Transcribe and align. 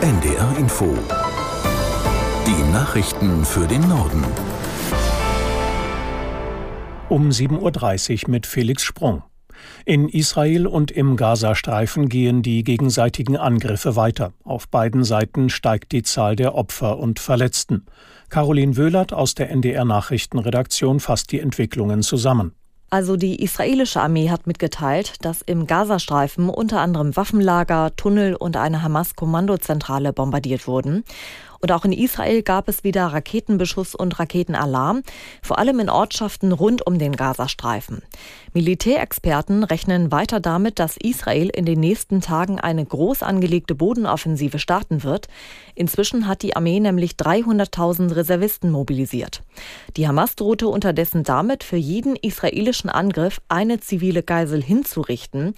NDR 0.00 0.56
Info. 0.56 0.96
Die 2.46 2.72
Nachrichten 2.72 3.44
für 3.44 3.66
den 3.66 3.80
Norden. 3.88 4.24
Um 7.08 7.30
7.30 7.30 8.22
Uhr 8.24 8.30
mit 8.30 8.46
Felix 8.46 8.84
Sprung. 8.84 9.24
In 9.84 10.08
Israel 10.08 10.68
und 10.68 10.92
im 10.92 11.16
Gazastreifen 11.16 12.08
gehen 12.08 12.42
die 12.42 12.62
gegenseitigen 12.62 13.36
Angriffe 13.36 13.96
weiter. 13.96 14.34
Auf 14.44 14.68
beiden 14.68 15.02
Seiten 15.02 15.50
steigt 15.50 15.90
die 15.90 16.04
Zahl 16.04 16.36
der 16.36 16.54
Opfer 16.54 16.98
und 16.98 17.18
Verletzten. 17.18 17.86
Caroline 18.28 18.76
Wöhlert 18.76 19.12
aus 19.12 19.34
der 19.34 19.50
NDR 19.50 19.84
Nachrichtenredaktion 19.84 21.00
fasst 21.00 21.32
die 21.32 21.40
Entwicklungen 21.40 22.02
zusammen. 22.02 22.52
Also 22.90 23.16
die 23.16 23.42
israelische 23.42 24.00
Armee 24.00 24.30
hat 24.30 24.46
mitgeteilt, 24.46 25.16
dass 25.20 25.42
im 25.42 25.66
Gazastreifen 25.66 26.48
unter 26.48 26.80
anderem 26.80 27.16
Waffenlager, 27.16 27.94
Tunnel 27.96 28.34
und 28.34 28.56
eine 28.56 28.82
Hamas-Kommandozentrale 28.82 30.14
bombardiert 30.14 30.66
wurden. 30.66 31.04
Und 31.60 31.72
auch 31.72 31.84
in 31.84 31.92
Israel 31.92 32.42
gab 32.42 32.68
es 32.68 32.84
wieder 32.84 33.06
Raketenbeschuss 33.06 33.94
und 33.94 34.18
Raketenalarm, 34.18 35.02
vor 35.42 35.58
allem 35.58 35.80
in 35.80 35.90
Ortschaften 35.90 36.52
rund 36.52 36.86
um 36.86 36.98
den 36.98 37.16
Gazastreifen. 37.16 38.02
Militärexperten 38.54 39.64
rechnen 39.64 40.10
weiter 40.10 40.40
damit, 40.40 40.78
dass 40.78 40.96
Israel 40.96 41.48
in 41.48 41.64
den 41.64 41.80
nächsten 41.80 42.20
Tagen 42.20 42.58
eine 42.58 42.84
groß 42.84 43.22
angelegte 43.22 43.74
Bodenoffensive 43.74 44.58
starten 44.58 45.02
wird. 45.02 45.28
Inzwischen 45.74 46.26
hat 46.26 46.42
die 46.42 46.56
Armee 46.56 46.80
nämlich 46.80 47.12
300.000 47.12 48.14
Reservisten 48.14 48.70
mobilisiert. 48.70 49.42
Die 49.96 50.08
Hamas 50.08 50.36
drohte 50.36 50.68
unterdessen 50.68 51.24
damit, 51.24 51.64
für 51.64 51.76
jeden 51.76 52.16
israelischen 52.16 52.90
Angriff 52.90 53.40
eine 53.48 53.80
zivile 53.80 54.22
Geisel 54.22 54.62
hinzurichten. 54.62 55.54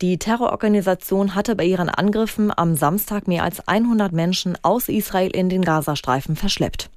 Die 0.00 0.18
Terrororganisation 0.18 1.34
hatte 1.34 1.56
bei 1.56 1.64
ihren 1.64 1.88
Angriffen 1.88 2.52
am 2.56 2.74
Samstag 2.74 3.28
mehr 3.28 3.44
als 3.44 3.66
100 3.68 4.12
Menschen 4.12 4.56
aus 4.62 4.88
Israel 4.88 5.30
in 5.40 5.48
den 5.48 5.62
Gazastreifen 5.62 6.36
verschleppt. 6.36 6.90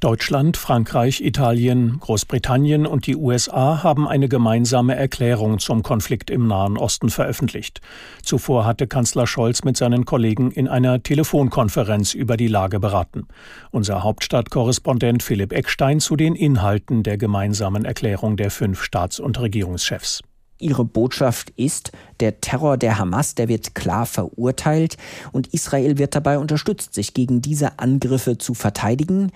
Deutschland, 0.00 0.56
Frankreich, 0.56 1.20
Italien, 1.20 1.98
Großbritannien 1.98 2.86
und 2.86 3.08
die 3.08 3.16
USA 3.16 3.82
haben 3.82 4.06
eine 4.06 4.28
gemeinsame 4.28 4.94
Erklärung 4.94 5.58
zum 5.58 5.82
Konflikt 5.82 6.30
im 6.30 6.46
Nahen 6.46 6.78
Osten 6.78 7.10
veröffentlicht. 7.10 7.80
Zuvor 8.22 8.64
hatte 8.64 8.86
Kanzler 8.86 9.26
Scholz 9.26 9.64
mit 9.64 9.76
seinen 9.76 10.04
Kollegen 10.04 10.52
in 10.52 10.68
einer 10.68 11.02
Telefonkonferenz 11.02 12.14
über 12.14 12.36
die 12.36 12.46
Lage 12.46 12.78
beraten. 12.78 13.26
Unser 13.72 14.04
Hauptstadtkorrespondent 14.04 15.24
Philipp 15.24 15.52
Eckstein 15.52 15.98
zu 15.98 16.14
den 16.14 16.36
Inhalten 16.36 17.02
der 17.02 17.18
gemeinsamen 17.18 17.84
Erklärung 17.84 18.36
der 18.36 18.52
fünf 18.52 18.84
Staats- 18.84 19.18
und 19.18 19.40
Regierungschefs. 19.40 20.22
Ihre 20.58 20.84
Botschaft 20.84 21.50
ist, 21.56 21.92
der 22.20 22.40
Terror 22.40 22.76
der 22.76 22.98
Hamas, 22.98 23.34
der 23.34 23.48
wird 23.48 23.74
klar 23.74 24.06
verurteilt 24.06 24.96
und 25.32 25.54
Israel 25.54 25.98
wird 25.98 26.14
dabei 26.14 26.38
unterstützt, 26.38 26.94
sich 26.94 27.14
gegen 27.14 27.40
diese 27.40 27.78
Angriffe 27.78 28.38
zu 28.38 28.54
verteidigen. 28.54 29.30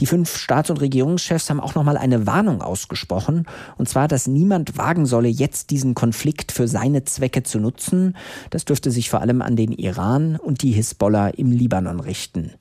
Die 0.00 0.06
fünf 0.06 0.36
Staats- 0.36 0.70
und 0.70 0.80
Regierungschefs 0.80 1.50
haben 1.50 1.60
auch 1.60 1.74
nochmal 1.74 1.96
eine 1.96 2.26
Warnung 2.26 2.62
ausgesprochen, 2.62 3.46
und 3.76 3.88
zwar, 3.88 4.08
dass 4.08 4.26
niemand 4.26 4.78
wagen 4.78 5.06
solle, 5.06 5.28
jetzt 5.28 5.70
diesen 5.70 5.94
Konflikt 5.94 6.52
für 6.52 6.68
seine 6.68 7.04
Zwecke 7.04 7.42
zu 7.42 7.58
nutzen. 7.58 8.16
Das 8.50 8.64
dürfte 8.64 8.90
sich 8.90 9.10
vor 9.10 9.20
allem 9.20 9.42
an 9.42 9.56
den 9.56 9.72
Iran 9.72 10.36
und 10.36 10.62
die 10.62 10.72
Hisbollah 10.72 11.28
im 11.28 11.50
Libanon 11.50 12.00
richten. 12.00 12.52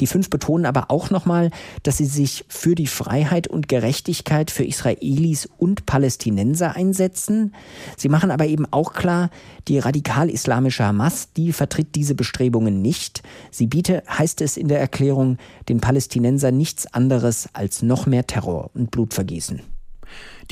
Die 0.00 0.06
fünf 0.06 0.30
betonen 0.30 0.66
aber 0.66 0.90
auch 0.90 1.10
nochmal, 1.10 1.50
dass 1.82 1.98
sie 1.98 2.06
sich 2.06 2.44
für 2.48 2.74
die 2.74 2.86
Freiheit 2.86 3.48
und 3.48 3.68
Gerechtigkeit 3.68 4.50
für 4.50 4.64
Israelis 4.64 5.48
und 5.58 5.86
Palästinenser 5.86 6.76
einsetzen. 6.76 7.54
Sie 7.96 8.08
machen 8.08 8.30
aber 8.30 8.46
eben 8.46 8.66
auch 8.70 8.92
klar, 8.92 9.30
die 9.68 9.78
radikal-islamische 9.78 10.84
Hamas, 10.84 11.32
die 11.36 11.52
vertritt 11.52 11.94
diese 11.94 12.14
Bestrebungen 12.14 12.82
nicht. 12.82 13.22
Sie 13.50 13.66
biete, 13.66 14.02
heißt 14.08 14.40
es 14.40 14.56
in 14.56 14.68
der 14.68 14.80
Erklärung, 14.80 15.38
den 15.68 15.80
Palästinensern 15.80 16.56
nichts 16.56 16.92
anderes 16.92 17.48
als 17.52 17.82
noch 17.82 18.06
mehr 18.06 18.26
Terror 18.26 18.70
und 18.74 18.90
Blutvergießen. 18.90 19.71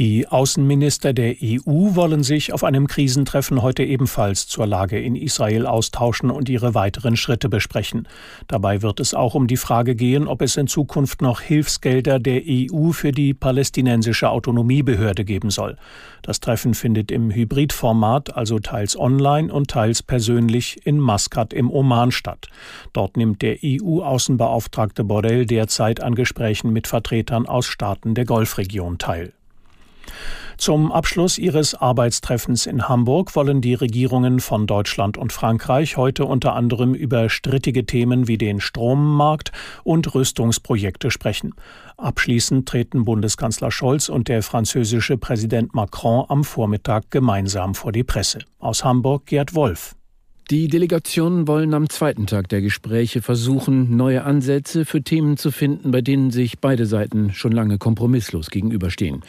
Die 0.00 0.26
Außenminister 0.26 1.12
der 1.12 1.34
EU 1.42 1.94
wollen 1.94 2.22
sich 2.22 2.54
auf 2.54 2.64
einem 2.64 2.86
Krisentreffen 2.86 3.60
heute 3.60 3.82
ebenfalls 3.82 4.46
zur 4.46 4.66
Lage 4.66 4.98
in 4.98 5.14
Israel 5.14 5.66
austauschen 5.66 6.30
und 6.30 6.48
ihre 6.48 6.72
weiteren 6.72 7.18
Schritte 7.18 7.50
besprechen. 7.50 8.08
Dabei 8.48 8.80
wird 8.80 8.98
es 8.98 9.12
auch 9.12 9.34
um 9.34 9.46
die 9.46 9.58
Frage 9.58 9.94
gehen, 9.94 10.26
ob 10.26 10.40
es 10.40 10.56
in 10.56 10.68
Zukunft 10.68 11.20
noch 11.20 11.42
Hilfsgelder 11.42 12.18
der 12.18 12.40
EU 12.46 12.92
für 12.92 13.12
die 13.12 13.34
palästinensische 13.34 14.30
Autonomiebehörde 14.30 15.26
geben 15.26 15.50
soll. 15.50 15.76
Das 16.22 16.40
Treffen 16.40 16.72
findet 16.72 17.10
im 17.10 17.30
Hybridformat, 17.30 18.34
also 18.34 18.58
teils 18.58 18.98
online 18.98 19.52
und 19.52 19.68
teils 19.68 20.02
persönlich 20.02 20.80
in 20.86 20.98
Maskat 20.98 21.52
im 21.52 21.70
Oman 21.70 22.10
statt. 22.10 22.46
Dort 22.94 23.18
nimmt 23.18 23.42
der 23.42 23.58
EU-Außenbeauftragte 23.62 25.04
Borrell 25.04 25.44
derzeit 25.44 26.02
an 26.02 26.14
Gesprächen 26.14 26.72
mit 26.72 26.86
Vertretern 26.86 27.44
aus 27.44 27.66
Staaten 27.66 28.14
der 28.14 28.24
Golfregion 28.24 28.96
teil. 28.96 29.34
Zum 30.56 30.92
Abschluss 30.92 31.38
ihres 31.38 31.74
Arbeitstreffens 31.74 32.66
in 32.66 32.88
Hamburg 32.88 33.34
wollen 33.34 33.60
die 33.60 33.74
Regierungen 33.74 34.40
von 34.40 34.66
Deutschland 34.66 35.16
und 35.16 35.32
Frankreich 35.32 35.96
heute 35.96 36.26
unter 36.26 36.54
anderem 36.54 36.94
über 36.94 37.30
strittige 37.30 37.86
Themen 37.86 38.28
wie 38.28 38.36
den 38.36 38.60
Strommarkt 38.60 39.52
und 39.84 40.14
Rüstungsprojekte 40.14 41.10
sprechen. 41.10 41.54
Abschließend 41.96 42.68
treten 42.68 43.04
Bundeskanzler 43.04 43.70
Scholz 43.70 44.08
und 44.08 44.28
der 44.28 44.42
französische 44.42 45.16
Präsident 45.16 45.74
Macron 45.74 46.26
am 46.28 46.44
Vormittag 46.44 47.10
gemeinsam 47.10 47.74
vor 47.74 47.92
die 47.92 48.04
Presse. 48.04 48.40
Aus 48.58 48.84
Hamburg 48.84 49.26
Gerd 49.26 49.54
Wolf. 49.54 49.94
Die 50.50 50.66
Delegationen 50.66 51.46
wollen 51.46 51.74
am 51.74 51.88
zweiten 51.88 52.26
Tag 52.26 52.48
der 52.48 52.60
Gespräche 52.60 53.22
versuchen, 53.22 53.96
neue 53.96 54.24
Ansätze 54.24 54.84
für 54.84 55.00
Themen 55.00 55.36
zu 55.36 55.52
finden, 55.52 55.92
bei 55.92 56.00
denen 56.00 56.32
sich 56.32 56.58
beide 56.58 56.86
Seiten 56.86 57.32
schon 57.32 57.52
lange 57.52 57.78
kompromisslos 57.78 58.50
gegenüberstehen. 58.50 59.22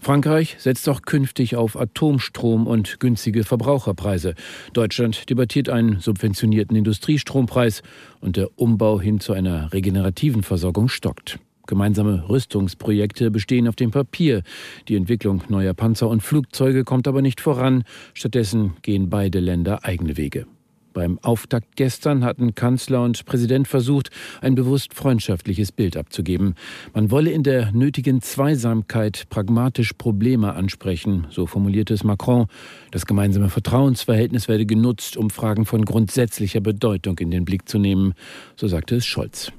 Frankreich 0.00 0.56
setzt 0.58 0.88
auch 0.88 1.02
künftig 1.02 1.56
auf 1.56 1.78
Atomstrom 1.78 2.66
und 2.66 3.00
günstige 3.00 3.44
Verbraucherpreise. 3.44 4.34
Deutschland 4.72 5.28
debattiert 5.28 5.68
einen 5.68 6.00
subventionierten 6.00 6.74
Industriestrompreis 6.74 7.82
und 8.22 8.38
der 8.38 8.48
Umbau 8.56 8.98
hin 8.98 9.20
zu 9.20 9.34
einer 9.34 9.74
regenerativen 9.74 10.42
Versorgung 10.42 10.88
stockt. 10.88 11.38
Gemeinsame 11.66 12.30
Rüstungsprojekte 12.30 13.30
bestehen 13.30 13.68
auf 13.68 13.76
dem 13.76 13.90
Papier. 13.90 14.42
Die 14.88 14.96
Entwicklung 14.96 15.42
neuer 15.50 15.74
Panzer 15.74 16.08
und 16.08 16.22
Flugzeuge 16.22 16.84
kommt 16.84 17.06
aber 17.06 17.20
nicht 17.20 17.42
voran. 17.42 17.84
Stattdessen 18.14 18.72
gehen 18.80 19.10
beide 19.10 19.38
Länder 19.38 19.84
eigene 19.84 20.16
Wege. 20.16 20.46
Beim 20.92 21.18
Auftakt 21.22 21.76
gestern 21.76 22.24
hatten 22.24 22.54
Kanzler 22.54 23.02
und 23.02 23.24
Präsident 23.24 23.68
versucht, 23.68 24.10
ein 24.40 24.54
bewusst 24.54 24.94
freundschaftliches 24.94 25.72
Bild 25.72 25.96
abzugeben. 25.96 26.54
Man 26.94 27.10
wolle 27.10 27.30
in 27.30 27.42
der 27.42 27.72
nötigen 27.72 28.20
Zweisamkeit 28.20 29.24
pragmatisch 29.30 29.92
Probleme 29.94 30.54
ansprechen, 30.54 31.26
so 31.30 31.46
formulierte 31.46 31.94
es 31.94 32.04
Macron. 32.04 32.46
Das 32.90 33.06
gemeinsame 33.06 33.48
Vertrauensverhältnis 33.48 34.48
werde 34.48 34.66
genutzt, 34.66 35.16
um 35.16 35.30
Fragen 35.30 35.64
von 35.64 35.84
grundsätzlicher 35.84 36.60
Bedeutung 36.60 37.18
in 37.18 37.30
den 37.30 37.44
Blick 37.44 37.68
zu 37.68 37.78
nehmen, 37.78 38.14
so 38.56 38.68
sagte 38.68 38.96
es 38.96 39.06
Scholz. 39.06 39.52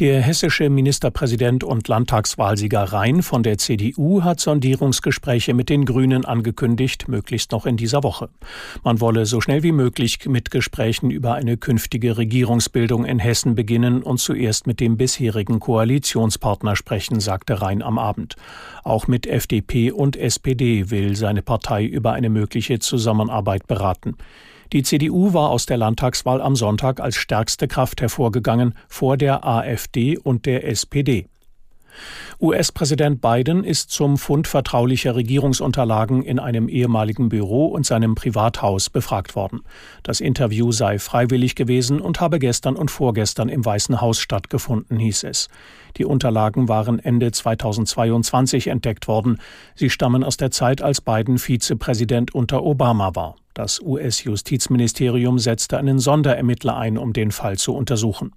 Der 0.00 0.22
hessische 0.22 0.70
Ministerpräsident 0.70 1.64
und 1.64 1.86
Landtagswahlsieger 1.86 2.82
Rhein 2.82 3.22
von 3.22 3.42
der 3.42 3.58
CDU 3.58 4.22
hat 4.22 4.40
Sondierungsgespräche 4.40 5.52
mit 5.52 5.68
den 5.68 5.84
Grünen 5.84 6.24
angekündigt, 6.24 7.08
möglichst 7.08 7.52
noch 7.52 7.66
in 7.66 7.76
dieser 7.76 8.02
Woche. 8.02 8.30
Man 8.84 9.02
wolle 9.02 9.26
so 9.26 9.42
schnell 9.42 9.62
wie 9.62 9.72
möglich 9.72 10.26
mit 10.26 10.50
Gesprächen 10.50 11.10
über 11.10 11.34
eine 11.34 11.58
künftige 11.58 12.16
Regierungsbildung 12.16 13.04
in 13.04 13.18
Hessen 13.18 13.54
beginnen 13.54 14.02
und 14.02 14.18
zuerst 14.18 14.66
mit 14.66 14.80
dem 14.80 14.96
bisherigen 14.96 15.60
Koalitionspartner 15.60 16.74
sprechen, 16.74 17.20
sagte 17.20 17.60
Rhein 17.60 17.82
am 17.82 17.98
Abend. 17.98 18.36
Auch 18.84 19.08
mit 19.08 19.26
FDP 19.26 19.92
und 19.92 20.16
SPD 20.16 20.90
will 20.90 21.16
seine 21.16 21.42
Partei 21.42 21.84
über 21.84 22.12
eine 22.12 22.30
mögliche 22.30 22.78
Zusammenarbeit 22.78 23.66
beraten. 23.66 24.16
Die 24.72 24.82
CDU 24.82 25.34
war 25.34 25.50
aus 25.50 25.66
der 25.66 25.76
Landtagswahl 25.76 26.40
am 26.40 26.56
Sonntag 26.56 26.98
als 26.98 27.16
stärkste 27.16 27.68
Kraft 27.68 28.00
hervorgegangen 28.00 28.74
vor 28.88 29.18
der 29.18 29.46
AfD 29.46 30.16
und 30.16 30.46
der 30.46 30.66
SPD. 30.66 31.26
US-Präsident 32.40 33.20
Biden 33.20 33.64
ist 33.64 33.90
zum 33.90 34.16
Fund 34.16 34.48
vertraulicher 34.48 35.14
Regierungsunterlagen 35.14 36.22
in 36.22 36.38
einem 36.38 36.68
ehemaligen 36.68 37.28
Büro 37.28 37.66
und 37.66 37.84
seinem 37.84 38.14
Privathaus 38.14 38.88
befragt 38.88 39.36
worden. 39.36 39.60
Das 40.02 40.20
Interview 40.20 40.72
sei 40.72 40.98
freiwillig 40.98 41.54
gewesen 41.54 42.00
und 42.00 42.20
habe 42.20 42.38
gestern 42.38 42.74
und 42.74 42.90
vorgestern 42.90 43.50
im 43.50 43.64
Weißen 43.64 44.00
Haus 44.00 44.20
stattgefunden, 44.20 44.98
hieß 44.98 45.24
es. 45.24 45.48
Die 45.98 46.06
Unterlagen 46.06 46.68
waren 46.68 46.98
Ende 46.98 47.30
2022 47.30 48.68
entdeckt 48.68 49.06
worden. 49.06 49.38
Sie 49.74 49.90
stammen 49.90 50.24
aus 50.24 50.38
der 50.38 50.50
Zeit, 50.50 50.80
als 50.80 51.02
Biden 51.02 51.36
Vizepräsident 51.38 52.34
unter 52.34 52.64
Obama 52.64 53.14
war. 53.14 53.36
Das 53.54 53.80
US-Justizministerium 53.80 55.38
setzte 55.38 55.76
einen 55.78 55.98
Sonderermittler 55.98 56.76
ein, 56.76 56.96
um 56.96 57.12
den 57.12 57.32
Fall 57.32 57.58
zu 57.58 57.74
untersuchen. 57.74 58.32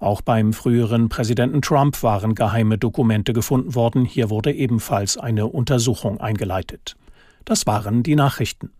Auch 0.00 0.22
beim 0.22 0.52
früheren 0.52 1.08
Präsidenten 1.08 1.60
Trump 1.60 2.02
waren 2.02 2.34
geheime 2.34 2.78
Dokumente 2.78 3.32
gefunden 3.32 3.74
worden. 3.74 4.04
Hier 4.04 4.30
wurde 4.30 4.52
ebenfalls 4.52 5.18
eine 5.18 5.46
Untersuchung 5.46 6.18
eingeleitet. 6.20 6.96
Das 7.44 7.66
waren 7.66 8.02
die 8.02 8.16
Nachrichten. 8.16 8.70